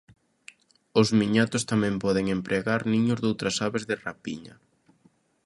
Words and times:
Os 0.99 1.07
miñatos 1.19 1.63
tamén 1.71 1.95
poden 2.03 2.25
empregar 2.37 2.81
niños 2.91 3.19
doutras 3.19 3.55
aves 3.67 3.83
de 3.89 3.95
rapina. 4.05 4.53